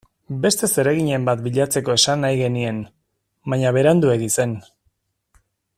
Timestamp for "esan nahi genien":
1.99-2.81